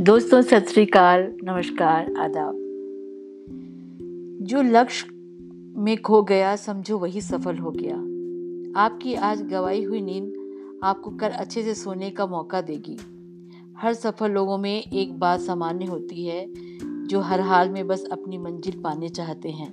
दोस्तों, 0.00 0.42
सत 0.42 0.66
श्रीकाल 0.68 1.22
नमस्कार, 1.44 2.14
आदाब। 2.18 2.54
जो 4.42 4.62
लक्ष्य 4.62 5.06
में 5.80 5.96
खो 6.02 6.22
गया, 6.22 6.56
समझो 6.56 6.98
वही 6.98 7.20
सफल 7.20 7.58
हो 7.58 7.70
गया। 7.70 7.96
आपकी 8.80 9.14
आज 9.14 9.42
गवाई 9.42 9.84
हुई 9.84 10.00
नींद 10.00 10.32
आपको 10.84 11.10
कल 11.10 11.28
अच्छे 11.28 11.62
से 11.62 11.74
सोने 11.74 12.10
का 12.10 12.26
मौका 12.26 12.60
देगी। 12.60 12.96
हर 13.78 13.94
सफल 13.94 14.30
लोगों 14.30 14.58
में 14.58 14.82
एक 14.82 15.18
बात 15.18 15.40
सामान्य 15.40 15.84
होती 15.84 16.26
है, 16.26 16.46
जो 17.06 17.20
हर 17.20 17.40
हाल 17.40 17.70
में 17.70 17.86
बस 17.86 18.04
अपनी 18.12 18.38
मंजिल 18.38 18.80
पाने 18.80 19.08
चाहते 19.08 19.50
हैं। 19.50 19.72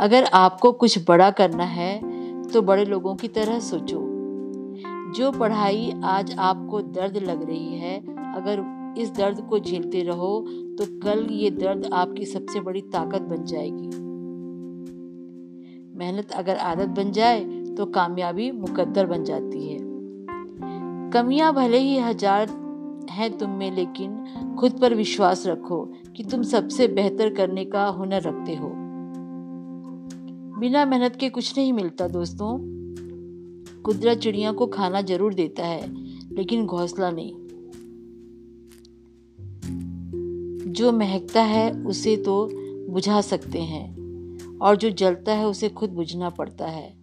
अगर 0.00 0.24
आपको 0.24 0.72
कुछ 0.72 0.98
बड़ा 1.08 1.30
करना 1.30 1.64
है 1.64 2.00
तो 2.42 2.62
बड़े 2.62 2.84
लोगों 2.84 3.14
की 3.14 3.28
तरह 3.28 3.58
सोचो। 3.58 4.00
जो 5.12 5.30
पढ़ाई 5.32 5.92
आज 6.04 6.34
आपको 6.38 6.80
दर्द 6.80 7.16
लग 7.16 7.46
रही 7.46 7.74
है, 7.74 7.98
अगर 8.34 8.75
इस 8.96 9.10
दर्द 9.10 9.40
को 9.40 9.58
झेलते 9.58 10.02
रहो 10.02 10.38
तो 10.78 10.84
कल 11.00 11.26
ये 11.32 11.50
दर्द 11.52 11.88
आपकी 11.94 12.24
सबसे 12.24 12.60
बड़ी 12.60 12.80
ताकत 12.92 13.22
बन 13.22 13.44
जाएगी। 13.44 13.88
मेहनत 15.98 16.32
अगर 16.32 16.56
आदत 16.56 16.88
बन 16.96 17.10
जाए 17.12 17.44
तो 17.76 17.86
कामयाबी 17.86 18.50
मुकद्दर 18.52 19.06
बन 19.06 19.24
जाती 19.24 19.68
है। 19.68 19.78
कमियाँ 21.12 21.52
भले 21.54 21.78
ही 21.78 21.98
हज़ार 21.98 22.48
हैं 23.10 23.30
तुम 23.38 23.50
में, 23.50 23.70
लेकिन 23.70 24.54
खुद 24.58 24.78
पर 24.80 24.94
विश्वास 24.94 25.46
रखो 25.46 25.84
कि 26.16 26.24
तुम 26.24 26.42
सबसे 26.44 26.88
बेहतर 26.88 27.34
करने 27.34 27.64
का 27.64 27.86
हुनर 27.88 28.22
रखते 28.22 28.54
हो। 28.54 28.70
बिना 30.60 30.84
मेहनत 30.84 31.16
के 31.16 31.28
कुछ 31.28 31.56
नहीं 31.58 31.72
मिलता 31.72 32.08
दोस्तों। 32.08 32.56
कुदरत 33.82 34.18
चिड़िया 34.18 34.52
को 34.52 34.66
खाना 34.66 35.00
ज़रूर 35.02 35.34
देता 35.34 35.66
है, 35.66 35.86
लेकिन 36.32 36.66
घोंसला 36.66 37.10
नहीं। 37.10 37.32
जो 40.76 40.92
महकता 40.92 41.42
है 41.42 41.70
उसे 41.84 42.16
तो 42.16 42.50
बुझा 42.90 43.20
सकते 43.20 43.58
हैं 43.58 44.58
और 44.58 44.76
जो 44.76 44.90
जलता 44.90 45.34
है 45.34 45.46
उसे 45.46 45.68
खुद 45.68 45.90
बुझना 45.90 46.30
पड़ता 46.30 46.66
है। 46.66 46.94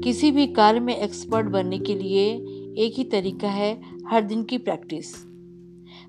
किसी 0.00 0.30
भी 0.30 0.46
कार्य 0.46 0.80
में 0.80 0.96
एक्सपर्ट 0.96 1.46
बनने 1.46 1.78
के 1.78 1.94
लिए 1.94 2.26
एक 2.78 2.94
ही 2.96 3.04
तरीका 3.04 3.48
है 3.48 3.80
हर 4.06 4.22
दिन 4.22 4.44
की 4.44 4.58
प्रैक्टिस 4.58 5.14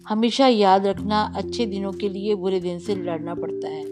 हमेशा 0.08 0.47
याद 0.47 0.86
रखना 0.86 1.22
अच्छे 1.36 1.66
दिनों 1.66 1.92
के 1.92 2.09
लिए 2.09 2.36
बुरे 2.36 2.59
दिन 2.59 2.80
से 2.80 2.95
लड़ना 2.95 3.33
पड़ता 3.36 3.67
है। 3.67 3.83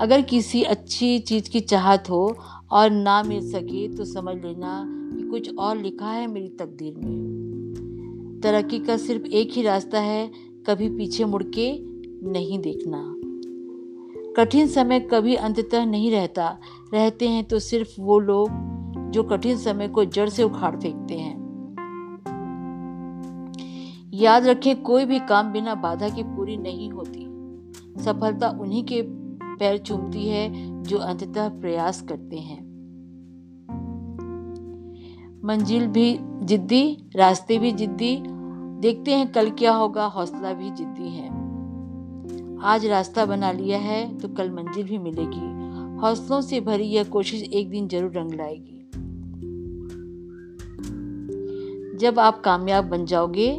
अगर 0.00 0.22
किसी 0.22 0.62
अच्छी 0.62 1.18
चीज़ 1.18 1.50
की 1.50 1.60
चाहत 1.60 2.10
हो 2.10 2.36
और 2.70 2.90
ना 2.90 3.22
मिल 3.22 3.50
सके 3.50 3.88
तो 3.88 4.04
समझ 4.04 4.36
लेना 4.36 4.84
कि 4.88 5.28
कुछ 5.28 5.54
और 5.56 5.76
लिखा 5.76 6.10
है 6.10 6.26
मेरी 6.26 6.48
तकदीर 6.48 6.94
में। 6.94 8.40
तरक्की 8.42 8.78
का 8.78 8.96
सिर्फ़ 8.96 9.26
एक 9.26 9.52
ही 9.52 9.62
रास्ता 9.62 10.00
है 10.00 10.49
कभी 10.66 10.88
पीछे 10.88 11.24
मुड़ 11.24 11.42
के 11.42 11.78
नहीं 12.30 12.58
देखना। 12.58 13.16
कठिन 14.36 14.66
समय 14.66 15.00
कभी 15.00 15.34
अंततः 15.34 15.84
नहीं 15.84 16.10
रहता। 16.10 16.58
रहते 16.94 17.28
हैं 17.28 17.44
तो 17.44 17.58
सिर्फ़ 17.58 18.00
वो 18.00 18.18
लोग 18.18 18.48
जो 19.10 19.22
कठिन 19.22 19.56
समय 19.56 19.88
को 19.88 20.04
जड़ 20.04 20.28
से 20.28 20.42
उखाड़ 20.42 20.76
फेंकते 20.76 21.14
हैं। 21.14 21.40
याद 24.14 24.46
रखें, 24.46 24.82
कोई 24.82 25.04
भी 25.04 25.18
काम 25.18 25.52
बिना 25.52 25.74
बाधा 25.74 26.08
के 26.08 26.22
पूरी 26.22 26.56
नहीं 26.56 26.90
होती। 26.90 27.26
सफलता 28.02 28.48
उन्हीं 28.48 28.84
के 28.84 29.02
पैर 29.42 29.78
चूमती 29.78 30.28
है 30.28 30.82
जो 30.82 30.98
अंततः 30.98 31.48
प्रयास 31.48 32.02
करते 32.02 32.36
हैं। 32.36 32.70
मंजिल 35.44 35.86
भी 35.86 36.18
जिद्दी, 36.42 36.98
रास्ते 37.16 37.58
भी 37.58 37.72
जिद्दी 37.72 38.22
देखते 38.80 39.10
हैं 39.10 39.30
कल 39.32 39.50
क्या 39.50 39.72
होगा, 39.72 40.04
हौसला 40.04 40.52
भी 40.52 40.70
जिद्दी 40.70 41.08
है। 41.08 41.28
आज 42.64 42.86
रास्ता 42.86 43.24
बना 43.26 43.50
लिया 43.52 43.78
है 43.78 44.18
तो 44.18 44.28
कल 44.28 44.50
मंजिल 44.50 44.86
भी 44.86 44.98
मिलेगी। 44.98 45.98
हौसलों 46.00 46.40
से 46.40 46.60
भरी 46.60 46.84
यह 46.84 47.04
कोशिश 47.04 47.42
एक 47.42 47.70
दिन 47.70 47.88
ज़रूर 47.88 48.12
रंग 48.12 48.34
लाएगी। 48.34 48.76
जब 51.98 52.18
आप 52.18 52.40
कामयाब 52.40 52.84
बन 52.84 53.04
जाओगे 53.04 53.50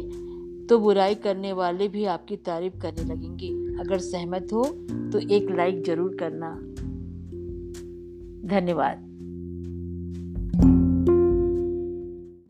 तो 0.68 0.78
बुराई 0.78 1.14
करने 1.14 1.52
वाले 1.52 1.88
भी 1.88 2.04
आपकी 2.06 2.36
तारीफ़ 2.36 2.80
करने 2.80 3.04
लगेंगे। 3.04 3.48
अगर 3.82 3.98
सहमत 4.00 4.52
हो 4.52 4.64
तो 5.12 5.18
एक 5.28 5.50
लाइक 5.50 5.82
ज़रूर 5.84 6.16
करना। 6.20 6.50
धन्यवाद। 8.48 9.11